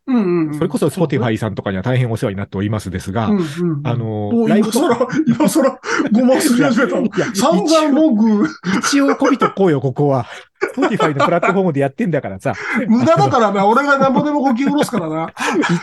[0.08, 0.54] うんうんうん。
[0.54, 5.80] それこそ Spotify さんとかには大変お世話になっておりますですが、うんうんうんあのおライブと今更、今更、
[6.12, 7.06] ごますり始めたの。
[7.06, 10.26] いや散々文句、一応こびとこうよ、ここは。
[10.74, 12.54] Spotify のプラットフォームでやってんだからさ、
[12.88, 15.32] 無駄だからな、俺がなんぼでも呼吸下ろすからな。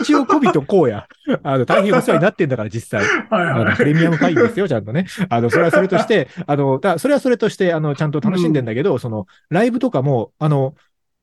[0.01, 1.07] 一応こびとこうや。
[1.43, 3.07] あの、大変お世話になってんだから、実際。
[3.29, 3.75] はいあの、はい。
[3.77, 5.05] プレミアム会員ですよ、ちゃんとね。
[5.29, 10.73] あの、それはそれとして、あの、だそれはそれとして、あの、ちゃんと楽しんでんだけど、その、ライブとかも、あの、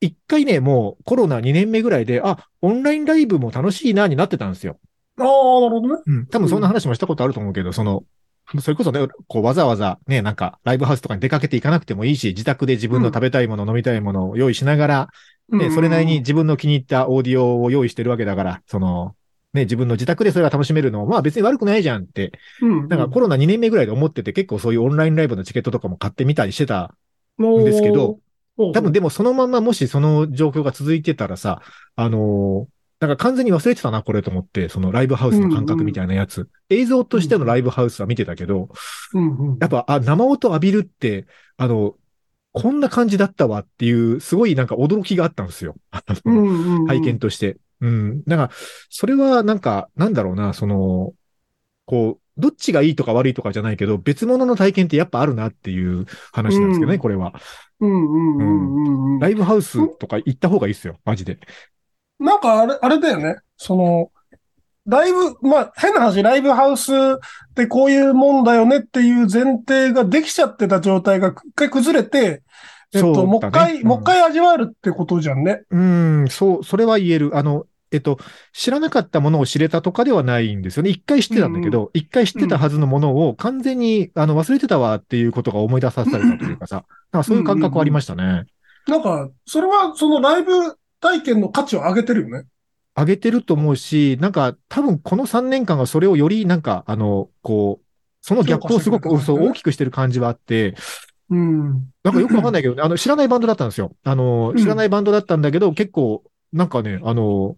[0.02, 4.78] 一回ね、もうコロナ2年目ぐらいで、あ、オンラインライブも楽しいな、になってたんですよ。
[5.18, 6.02] ああ、なるほどね。
[6.04, 6.26] うん。
[6.26, 8.02] 多分そんな話もしたことあると思うけど、その、
[8.60, 15.08] それこそね、こうわざわざね、なんかライブハウスとかに出かけていかなくてもいいし、自宅で自分の食べたいもの、飲みたいものを用意しながら、
[15.50, 19.14] ね、それなりに自分の気に入ったオーディオを用意してるわけだから、その、
[19.54, 26.94] ね、自分の自宅でそれが楽しめるのも、まあ別に悪くないじゃんって、うん、なんかコロナ2年目ぐらいで思ってて結構そういうオンラインライブのチケットとかも買ってみたりしてた
[27.40, 28.18] んですけど、
[28.56, 31.62] 多分でもそのままもしその状況が続いてたらさ、
[31.96, 36.48] あのーなんか完全に忘れてたな、これと思って、そのライブハウスの感覚みたいなやつ。
[36.70, 38.68] 映像としてのライブハウスは見てたけど、
[39.12, 41.96] うんうん、やっぱ、あ、生音浴びるって、あの、
[42.52, 45.74] こんな感じだったわっていう、すごいなんか驚きがあったんですよ。
[46.86, 47.56] 体験として。
[47.80, 48.22] うん。
[48.24, 48.54] なんか、
[48.88, 51.12] それはなんか、なんだろうな、その、
[51.86, 57.34] こう、どっちがいいとか悪いとかじゃないけど、別物の体験ってやっぱあるなっていう話なんですけどね、うんこれは。
[57.80, 59.18] うんうんうんうんうん。
[59.18, 61.38] ライブハウスとか行った方がいいっすよ、マジで。
[62.18, 63.36] なんかあれ、あれだよね。
[63.56, 64.10] その、
[64.86, 67.16] ライブ、まあ、変な話、ライブハウスっ
[67.54, 72.42] てこういうもんだよねっていう前提ができちゃってた状態が一回崩れて、
[72.94, 75.62] えっと、ねもう一回、うんもう一回味わえるってことじゃんね。
[75.70, 77.36] うん、そう、それは言える。
[77.36, 78.18] あの、えっと、
[78.52, 80.90] 知らなかったものを知れたとかではないんですよね。
[80.90, 88.46] 一回知ってたんだけど、一、回知ってたはずのものを完全に、あの、忘れてたわっていうことが思い出させたというかさ、なんかそういう感覚はありましたね。
[88.86, 92.46] なんか、それはそのライブ体験の価値を上げてるよね。
[92.94, 97.84] 上げてると思うし、なんか多分この3年間がそれをよりなんか、あの、こう、
[98.20, 100.74] そのギャップをすごく、そう大きくしてる感じはあって、
[101.30, 101.92] うん。
[102.04, 103.96] なんかよくわかんないけどね、あの、知らないバンドだったんですよ。
[104.04, 107.56] あの、知らないバンドだったんだけど、結構、なんかね、あの、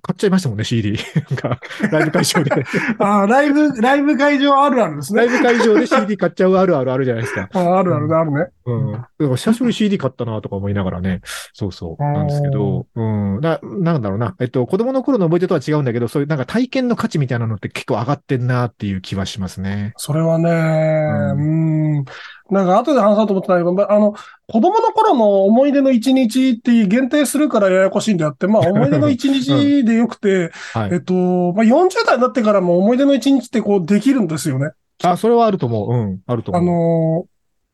[0.00, 0.98] 買っちゃいましたもんね、CD。
[1.30, 1.60] なんか、
[1.92, 2.50] ライブ会場で。
[2.98, 5.26] ああ、ライブ、ライブ会場あるあるですね。
[5.26, 7.48] ライブ会場で CD 買っちゃうあるあるあるじゃないですか。
[7.54, 8.46] ああるあるね、あるね。
[8.64, 8.92] うん。
[8.92, 11.20] だから久しぶりに CD 買ったなとか思いながらね。
[11.52, 12.02] そうそう。
[12.02, 13.40] なんですけど、うん。
[13.40, 14.36] な、なんだろうな。
[14.40, 19.92] えっと、子供の頃の思い出とは違うんだけど、そういうなんか体験の価値みたいなのって結構上がってんなっていう気はしますね。
[19.96, 22.04] それはね、ううん。
[22.50, 31.00] なんか後で話そうと思ってたけど、まあの、子供の頃の思い出の一日って限定するからややこしいんであって、まあ思い出の一日 でよくて、はいえっ。
[31.00, 34.70] と、まあ40代になってからも思い出の一日ってこうできるんですよね。
[35.02, 35.90] あ、それはあると思う。
[35.92, 36.20] うん。
[36.26, 37.22] あるとあ思う。
[37.22, 37.26] の、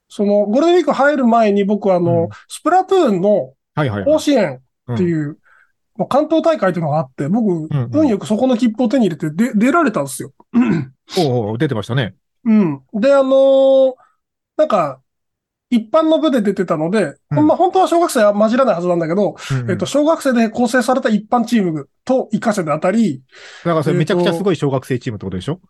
[0.09, 3.53] そのゴールデンウィーク入る前に僕はあの、うんスプラトゥーンの。
[4.05, 4.61] 甲子園
[4.93, 5.39] っていう、
[5.97, 10.33] まあ関東大会っていうのがあって、僕、うん運よくそこの切符を手に入れてで出られたんですよ。
[11.19, 12.15] おうおう出てましたね。
[12.45, 12.81] うん。
[12.95, 13.95] で、あのー
[14.57, 15.01] なんか、
[15.71, 23.23] 一般の部で出てたので、うんまあ本当は小学生は混じらないはずなんだけど、うんうんえっと、小学生で構成された一般チームと一箇所で当たり、
[23.65, 25.61] だからそれめちゃくちゃすごい小学生チームってことでしょ？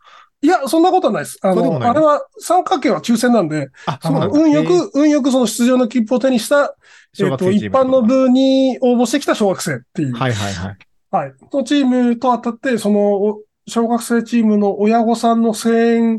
[0.40, 1.38] いや、そんなことはないです。
[1.42, 3.70] あの、あれは参加権は抽選なんで、
[4.00, 4.38] そうなんだ。
[4.38, 6.76] 運よく、運よくその出場の切符を手にした、
[7.18, 10.76] えっと、一般の部に応募してきた小学生っていう、はいはいはい。
[11.10, 11.34] はい。
[11.52, 16.18] のチームと当たって、その、お小学生チームの親御さんの声援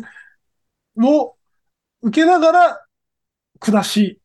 [1.02, 1.36] を
[2.02, 2.86] 受けながら、
[3.60, 4.19] 下し、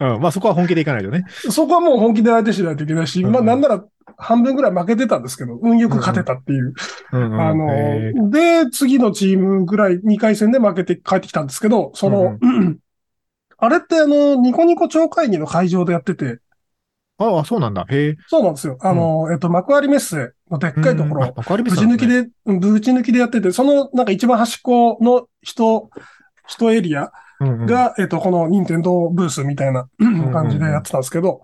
[0.00, 0.20] うん。
[0.20, 1.24] まあそこは本気でいかないとね。
[1.50, 3.84] そこはもう本気で相手しないといけないし、うんまあなんなら
[4.16, 6.74] 半分ぐらい負けてたんですけど、運よく勝てたっていう。
[7.12, 7.40] うんうん。
[7.40, 12.38] あので、次のチームぐらい2回戦で負けて帰ってきたんですけど、その、
[13.58, 16.40] あれってあの、ニコニコ超会議の会場でやってて、
[17.18, 17.86] ああ、そうなんだ。
[17.88, 18.16] へえ。
[18.26, 18.76] そうなんですよ。
[18.80, 25.90] あの、えっと、幕張メッセのでっかいところ、うんあわかりまぶち抜きで、うんぶち抜きでやってて、そのなんか一番端っこの人、
[26.48, 29.88] 人エリアが、が、えっと、この任天堂ブースみたいな
[30.32, 31.42] 感じでやってたんですけど、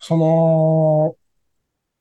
[0.00, 1.16] その、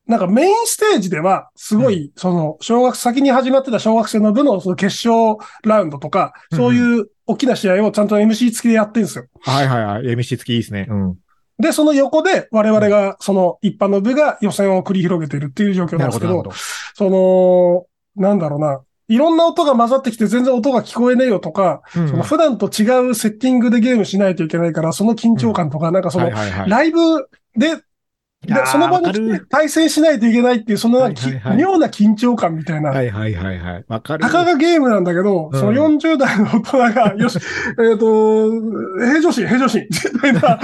[0.08, 9.26] なんかメインステージでは、すごい、その、小学、先に始まってた小学生の部のその決勝ラウンドとか、そういう大きな試合をちゃんと MC 付きでやってるんですよ。
[9.42, 10.04] はいはいはい。
[10.04, 10.88] MC 付きいいですね。
[10.90, 11.18] うん。
[11.60, 16.44] で、その横で我々が、その一般の部が予選を繰り広げているっていう状況なですけど。
[16.96, 26.30] その、なんだろうな、いろんな音が混ざってきて全然音が聞こえねえよとか、うんその普段と違うセッティングでゲームしないといけないから、その緊張感とか、なんかその。
[26.68, 27.76] ライブで、
[28.46, 32.92] でその場に来て対戦しないといけないっていう、そのはいはいはい妙な緊張感みたいな。
[32.92, 33.86] はいはいはいはい。
[33.88, 34.24] わかる。
[34.24, 37.40] たかがゲームなんだけど、うんその40代の大人が、よし、
[37.92, 38.52] えっと、
[39.00, 40.60] 平常心、平常心、みたいな。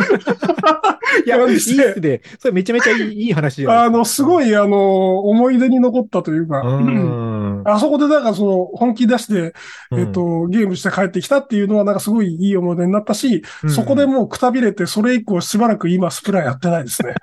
[1.25, 2.21] いや、いいっすね。
[2.39, 4.49] それめちゃめちゃいいいい話あの、すごい。
[4.49, 7.32] い、あの、思い出に残ったというか、うん。
[7.65, 9.53] あそこでなんかその、本気出して、
[9.91, 17.15] うんえっ、と、ゲームして帰ってきたっていうのはなんかすごいいい思い出になったし、うんそこでもうくたびれて、それ以降しばらく今スプラやってないですね。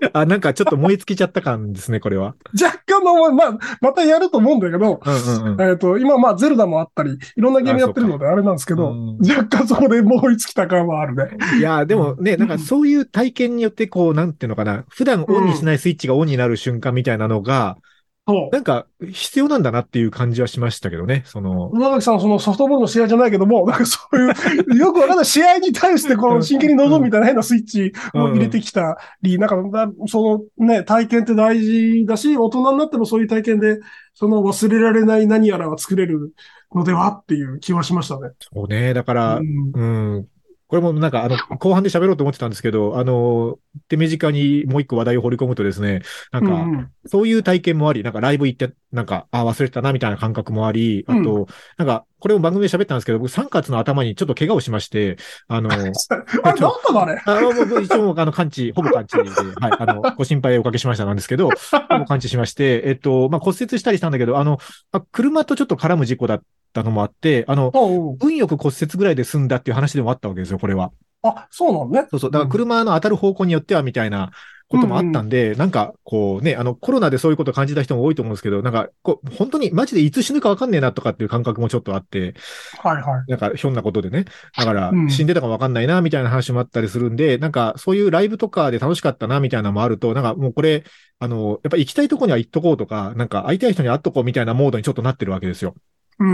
[0.12, 2.34] あ、なんかちょっと燃え尽きちゃった感ですね、これは。
[2.60, 5.60] 若干のまあ、またやると思うんだけど、うんうんうん。
[5.60, 11.36] えっ、と、今まあゼルダもあったり、いろんなゲームやってるのであれなんですけど、うん若干そこで燃え尽きた感はあるね。
[11.58, 17.90] いや、でもね、なんかそういう体験によって、こう、なんていうのかな、普段オンにしないスイッチがオンになる瞬間みたいなのが、そう。
[18.26, 29.56] なんか必要なんだなっていう感じはしましたけどね、その、上垣さん、そのソフトボールの試合じゃないけども、なんかそういう、 よくわかんない試合に対してこの真剣に臨むみたいな変なスイッチを入れてきたり、なんか
[29.86, 33.80] な、そのね、体験って大事だし、大人になってもそういう体験で、
[34.14, 36.32] その忘れられない何やらは作れる
[36.74, 38.30] のではっていう気はしましたね。
[38.52, 40.26] そうね、だから、うんうん。
[40.70, 46.90] これもなんか、あの、 後半で喋ろうと思ってたんですけど、あの、手短にもう一個話題を掘り込むとですね、なんか、うんうん。
[47.06, 55.16] そういう体験もあり、なんかライブ行って、なんか、あ、忘れてたな、みたいな感覚もあり、あと、なんか、これも番組で喋ったんですけど、僕3月の頭にちょっと怪我をしまして、
[55.48, 55.92] あの、 あれ、なん
[56.54, 64.58] だかねあの、もう一応、あの、完治、ほぼ完治で、はい、あの、 ご心配おかけしましたなんですけど、ほぼ完治しまして、えっと、まあ、骨折したりしたんだけど、あの、
[64.92, 67.72] あ車とちょっと絡む事故だったのもあって、あの、
[68.22, 70.92] 運よく骨折ぐらいで済んだっていう話でもあったわけですよ、これは。
[71.22, 72.06] あ、そうなのね。
[72.10, 72.30] そうそう。
[72.30, 74.30] だから車の当たる方向によってはみたいな
[74.70, 82.34] こともあったんで、なんかこうね、あのコロナでそういうこと感じた人も多いと思うんですけど、なんかこう、本当にマジでいつ死ぬかわかんねえなとかっていう感覚もちょっとあって、
[82.78, 83.30] はいはい。
[83.30, 84.26] なんかひょんなことでね。
[84.56, 90.84] だからうん死んでたかわかんないなみたいな話もあったりするんで、なんかそういうライブとかで楽しかったなみたいなのもあると、なんかもうこれ、
[91.18, 95.74] あの、やっぱ行きたいとこには行っとこうとか、なんか会いたい人に会っとこうみたいなモードにちょっとなってるわけですよ。
[96.20, 96.32] うんう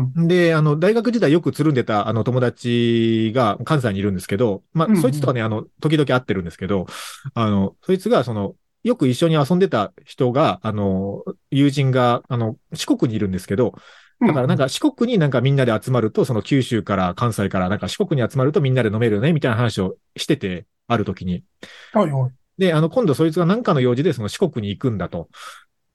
[0.00, 0.28] んうん。
[0.28, 6.86] で、あの、大学時代よくつるんでた、あの、友達が関西にいるんですけど、まあ、うんうんそいつとはね、あの、時々会ってるんですけど、
[7.34, 13.74] あの、そいつが、その、よく一緒に遊んでた人が、あの、友人が、あの、四国にいるんですけど、
[14.20, 21.44] だからなんか四国になんかみんなで集まると、その九州から関西からなんか四国に集まるとみんなで飲めるね、みたいな話をしてて、ある時に。
[21.92, 22.32] はいはい。
[22.56, 25.28] で、あの、今度そいつが何かの用事でその四国に行くんだと。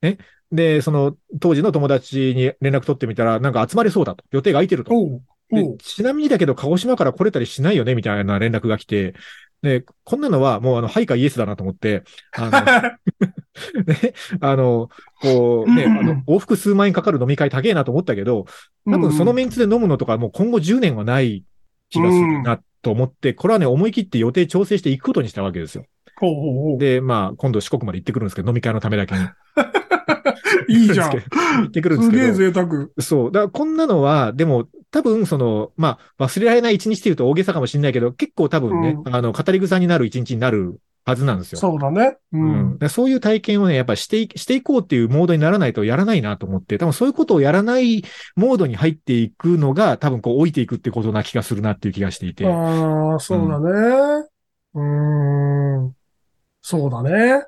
[0.03, 0.17] ね。
[0.51, 4.23] で、その当時の友達に連絡取ってみたら、なんか集まれそうだと。
[4.31, 4.91] 予定が空いてると。
[5.49, 9.13] でうちなみにだけど、鹿児島から来れたりしないよねみたいな連絡が来て、
[9.61, 14.89] で、こんなのはもうあの、はいかイエスだなと思って、あの、 ね、あの、
[15.21, 18.45] こうね、あの、往復数万円かかる飲み会高えなと思ったけど、
[18.85, 21.45] 多分そのメンツで飲むのとかもう今後10年はない
[21.89, 25.85] 気がするなと思って、これはね、思い切って予定調整していくことにしたわけですよ。
[26.77, 29.21] で、まあ、今度四国まで行ってくるんですけど、飲み会のためだけに。
[30.69, 31.11] いいじゃん。
[31.63, 32.33] 行ってくるんですすげえけど。
[32.33, 32.87] 贅沢。
[32.99, 33.31] そう。
[33.31, 41.59] だからこんなのは、でも、多分、その、まあ、忘れられない一日っていうと大げさかもしれないけど、結構多分ね、うあの、語り草になる一日になるはずなんですよ。
[41.59, 42.17] そうだね。
[42.31, 42.77] ううんん。
[42.77, 48.03] でそういう体験をね、やっぱしてい、していこうっていうモードにならないとやらないなと思って、多分そういうことをやらない
[48.35, 52.45] モードに入っていくのが、多分こう置いていくってことな気がするなっていう気がしていて。
[52.45, 54.27] ああ、そうだね。
[54.75, 55.95] うーん。
[56.61, 57.45] そうだね。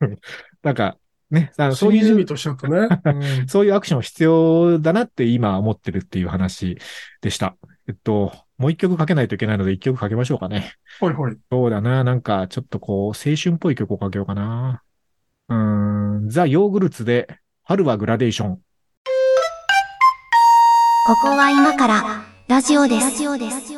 [0.62, 0.98] なんか、
[1.30, 2.88] ね、あのしそういうとしちゃったね。
[3.04, 6.78] うんそういうアクション必要だなって今思ってるっていう話
[7.20, 7.56] でした。
[7.88, 10.74] えっと、もう一曲かけないといけないので一曲かけましょうかね。
[11.00, 11.36] ほいほい。
[11.50, 12.04] そうだな。
[12.04, 14.82] なんか、ちょっとこう、青春っぽい曲をかけようかな。
[15.48, 17.26] うーん、ザ・ヨーグルツで、
[17.64, 18.56] 春はグラデーション。
[21.06, 23.04] ここは今からラジオです。
[23.04, 23.72] ラジオです。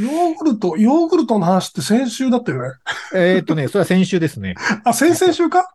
[0.00, 2.68] ヨーグルト、ヨーグルトの話って先週だったよね。
[3.12, 4.54] えーっとね、それは先週ですね。
[4.86, 5.74] あ、先々週か？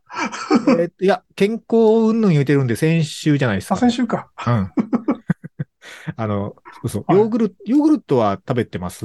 [0.70, 3.76] えーっといや、健康云々言うてるんで先週じゃないですか。
[3.76, 4.32] あ、先週か。
[4.48, 4.72] うん。
[6.16, 7.04] あの、嘘。
[7.06, 9.00] はいヨーグルト、ヨーグルトは食べてます？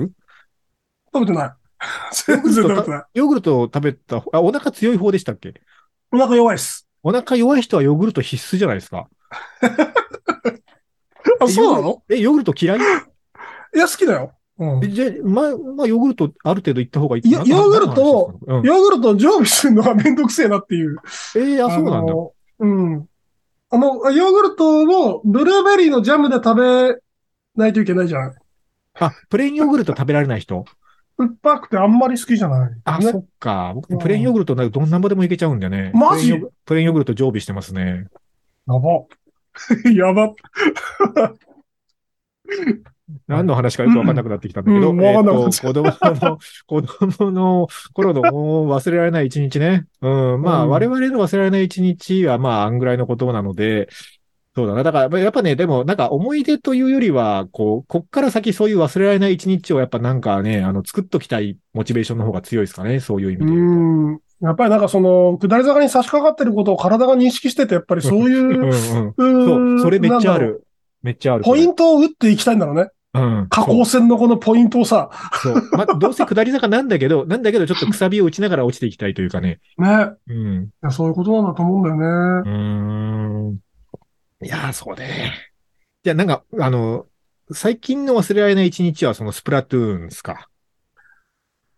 [1.12, 1.50] 食べてない。
[2.12, 3.04] 全然食べてない。
[3.14, 5.60] ヨーグルトを食べた、あ、お腹強い方でしたっけ？
[6.12, 6.88] お腹弱いっす。
[7.02, 9.08] お腹弱い人はヨーグルト必須じゃないですか。
[11.40, 12.04] あ、そうなの？
[12.08, 12.78] え、ヨーグルト嫌い？
[13.74, 14.32] いや、好きだよ。
[14.58, 20.98] うんえじゃあ、まあ、まあ、ヨーグルトある程度いった方がいいいやヨーグルトを、うん、ヨーグルトを常備するのがめんどくせえなっていう。
[21.34, 22.12] えー、あ、そうなんだ。
[22.12, 23.08] のうん。
[23.70, 27.00] あの、ヨーグルトをブルーベリーのジャムで食べ
[27.56, 28.36] ないといけないじゃない。
[29.00, 30.64] あ、プレーンヨーグルト食べられない人？
[31.18, 32.70] 酸っぱくてあんまり好きじゃない。
[32.84, 33.72] あ、ねそっか。
[33.74, 35.90] 僕、プレーンヨーグルトならどんなんぼでもいけちゃうんだよね。
[35.94, 36.34] マジ？
[36.34, 38.06] プレーンヨーグプレーンヨーグルト常備してますね。
[38.68, 38.90] やば。
[39.92, 40.34] やば。
[43.26, 49.86] 何の話かよくわかんなくなってきたんだけど、うんえっわかんなくなっと、子供の、 子供の頃のもう忘れられない一日ね。
[50.00, 50.42] うん。
[50.42, 53.88] まあ、うん我々の忘れられない一日は、まあ、あんぐらいのことなので、
[54.54, 54.82] そうだな。
[54.82, 63.00] だから、やっぱね、でも、なんか思い出というよりは、こう、こっから先そういう忘れられない一日をやっぱなんかね、あの、作っときたいモチベーションの方が強いですかね。
[63.00, 63.74] そういう意味うで言うと。
[64.12, 64.20] ん。
[64.42, 68.72] やっぱりなんかその、下り坂に差し掛かってることを体が認識してて、やっぱりそういううんうん。
[68.72, 68.76] う
[69.16, 70.66] そう、それめっちゃある。
[71.02, 71.44] めっちゃある。
[71.44, 72.88] ポイントを打っていきたいんだろうね。
[73.14, 73.48] うん。
[73.50, 75.10] 下降線のこのポイントをさ、
[75.42, 75.68] そう。
[75.72, 79.60] まあ、 どうせ下り坂なんだけど、なんだけど、ちょっとくさびを打ちながら落ちていきたいというかね。
[79.76, 80.12] ね。
[80.28, 80.64] うん。
[80.64, 82.50] いやそういうことなんだと思うんだよね。
[82.50, 83.58] うーん。
[84.44, 85.34] いやー、そうね。
[86.02, 87.06] じゃあ、なんか、あの、
[87.52, 90.48] 最近の忘れられない一日はそのスプラトゥーンですか？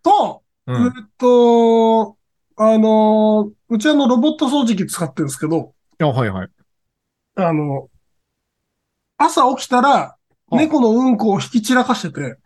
[0.03, 0.85] と、うん。
[0.85, 2.17] えっと、
[2.55, 6.49] あの、うちあのロボット掃除機使ってるんですけど、あ、はいはい。
[7.35, 7.89] あの、
[9.17, 10.15] 朝起きたら、
[10.55, 12.37] 猫のうんこを引き散らかしてて、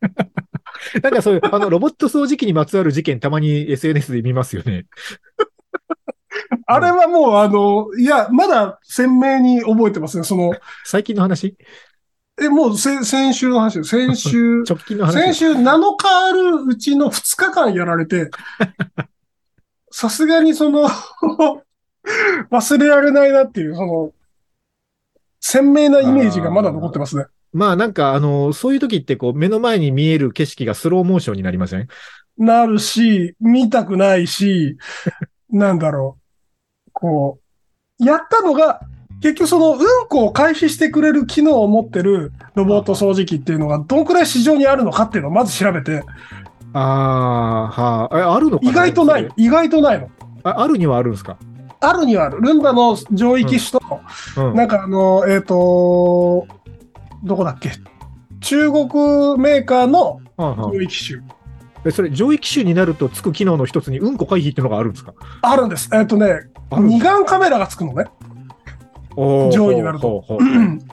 [1.02, 4.86] なんかそういう、あの、ロボット掃除機にまつわる事件たまに SNS で見ますよね。
[6.66, 10.24] あれはもうあの、いや、まだ鮮明に覚えてますね。
[10.24, 10.52] その、
[10.84, 11.56] 最近の話？
[12.40, 13.84] え、もう先先週の話。
[13.84, 18.30] 先週、 直近の話先週7日あるうちの2日間やられて、
[19.90, 20.88] さすがにその、
[22.50, 24.12] 忘れられないなっていう、その、
[25.40, 27.26] 鮮明なイメージがまだ残ってますね。
[27.52, 31.88] まあなんか、あの、そういう時ってこう、目の前に見える景色がスローモーションになりません？
[32.36, 34.76] なるし、見たくないし、
[35.50, 36.18] なんだろ
[36.86, 36.90] う。
[36.92, 37.38] こ
[38.00, 38.80] う、やったのが、
[39.20, 46.04] 結局そのうんこを開始してくれる機能を持ってるロボット掃除機っていうのがどんくらい市場にあるのかっていうのをまず調べて、
[46.72, 48.70] ああ、はあ、え、あるのかな？
[48.70, 49.28] 意外とない。
[49.36, 50.08] 意外とないの。
[50.44, 50.62] あ。
[50.62, 51.36] あるにはあるんですか？
[51.80, 52.40] あるにはある。
[52.40, 54.00] ルンバの上位機種と、
[54.36, 54.54] うん。
[54.54, 56.46] なんかあの、えっ、と、
[57.22, 57.70] どこだっけ？
[58.40, 58.88] 中国
[59.38, 61.20] メーカーの上位機種。
[61.84, 65.14] えそれ、上位機種になるとつく機能の一つに、うんこ回避っていうのがあるんですか？
[65.42, 65.88] あるんです。
[65.92, 68.06] えっ、とね、二眼カメラがつくのね。
[69.16, 70.24] 上位になると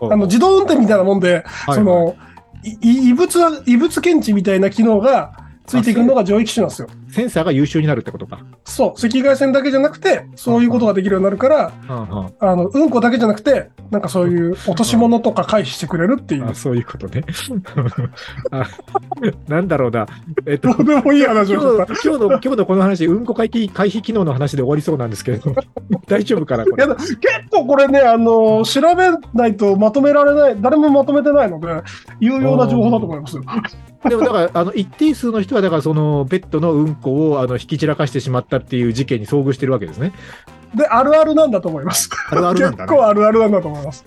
[0.02, 2.15] あの、自動運転みたいなもんで、はいその、
[2.63, 5.32] いい異物は、異物検知みたいな機能が
[5.67, 6.88] ついてくるのが上位機種なんですよ。
[7.10, 8.39] センサーが優秀になるってことか。
[8.65, 11.72] そう、赤外線だけじゃなくて、そういうことができるようになるから、
[12.39, 16.56] あの、うんこだけじゃなくて、なんかそういう落とし物とか回避してくれるっていうあ、。
[16.56, 17.24] そういうことね。
[18.51, 18.66] あ
[19.47, 20.06] なんだろうな。
[20.45, 25.56] えっとど、うでもいい話今を今日の、今日のこの話、うんこ回避回避機能の話で終わりそうなんですけど、
[26.08, 26.86] 大丈夫かな、これ？
[26.86, 27.20] いやだ結
[27.51, 31.68] 構これね、あの調べないとまとめられない、誰もまとめてないので、
[32.20, 33.39] 有用な情報だと思います。
[34.10, 40.14] でもだから、あの、一定数の人は、だからその、ペットのうんこを、あの、引き散らかしてしまったっていう事件に遭遇してるわけですね。
[40.74, 42.10] で、あるあるなんだと思います。
[42.30, 42.89] あるあるなんだね。
[42.89, 44.03] 結構あるあるなんだと思います。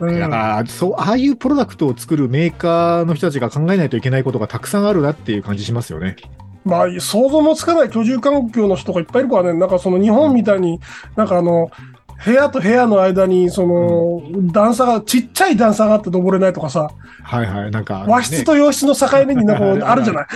[0.00, 6.16] うんだから、そう、ああいうプロダクトを作るメーカーの人たちが考えないといけないことがたくさんあるなっていう感じしますよね。
[6.64, 10.80] まあ、想像もつかない居住環境の人がいっぱいいるからね、なんかその日本みたいに、
[11.14, 11.70] なんかあの、
[12.24, 16.90] 部屋と部屋の間に、その、段差が、ちっちゃい段差があって登れないとかさ、
[17.22, 17.70] はいはい。
[17.70, 20.26] なんか、和室と洋室の境目になんかあるじゃない？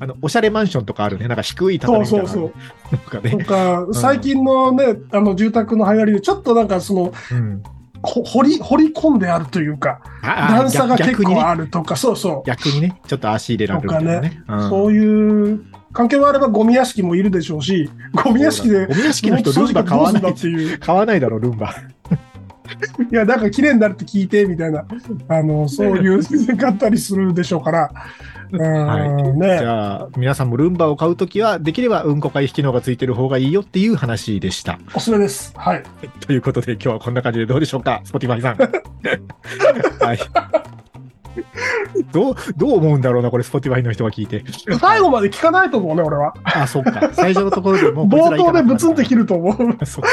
[0.00, 1.28] あの、 おしゃれマンションとかあるね。
[1.28, 2.28] なんか低い畳みたいな。
[2.28, 2.52] そうそう
[2.92, 3.44] なんかね。
[3.44, 7.62] とか、最近のね、あの、住宅の流行りで、ちょっとなんかその、うん。
[8.04, 11.40] ほ掘り、掘り込んであるというか、段差が結構。
[11.40, 12.48] あるとか、そうそう。
[12.48, 13.00] 逆にね。
[13.06, 14.42] ちょっと足入れられるみたいなね。
[14.48, 15.60] うんそういう
[15.92, 17.90] 関係があればゴミ屋敷もいるでしょうし、
[18.24, 20.78] ゴミ屋敷でゴミ屋敷の人、ルンバ買わないっていう。
[20.78, 21.74] 買わないだろ、ルンバ。
[23.10, 24.84] いや、なんか綺麗になるって聞いて、みたいな、
[25.28, 27.90] あの、そういう先生があったりするでしょうから。
[28.52, 29.54] うーん、じね。
[29.58, 34.78] ゃあ、皆さんもルンバを買うときは、できればうんこ回避機能がついてる方がいいよっていう話でした。
[34.94, 35.52] おすすめです。
[35.56, 35.82] はい。
[36.20, 38.56] ということで、今日はこんな感じでどうでしょうか、スポティファイさん。
[40.04, 40.18] はい。
[42.12, 44.44] どう、どう思うんだろうな、これ、スポティファイの人が聞いて。
[44.78, 46.34] 最後まで聞かないと思うね、俺は。
[46.44, 47.10] あ、そっか。
[47.12, 49.86] 最初のところでもう冒頭でブツンって切ると思う。
[49.86, 50.04] そっ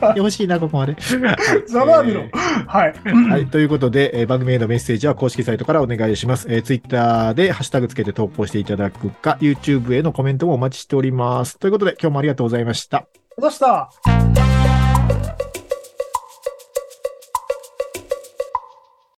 [0.00, 0.14] か。
[0.16, 0.96] よろしいな、ここまで。
[1.68, 2.30] ざまあみろえ。
[2.66, 2.92] はい。
[2.92, 3.46] ーはい。
[3.46, 6.46] ということで、えー番組へのメッセージは公式サイトからお願いします。
[6.48, 11.58] えー、ツイッターでハッシュタグつけて投稿していただくか、YouTube へのコメントもお待ちしております。
[11.58, 13.06] ということで、今日もありがとうございました。
[13.38, 13.90] どうした